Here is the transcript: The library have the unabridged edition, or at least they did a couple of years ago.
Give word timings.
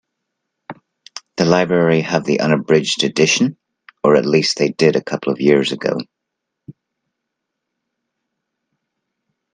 The 1.37 1.45
library 1.45 2.01
have 2.01 2.25
the 2.25 2.39
unabridged 2.39 3.03
edition, 3.03 3.55
or 4.03 4.15
at 4.15 4.25
least 4.25 4.57
they 4.57 4.69
did 4.69 4.95
a 4.95 5.03
couple 5.03 5.31
of 5.31 5.39
years 5.39 5.71
ago. 5.71 5.95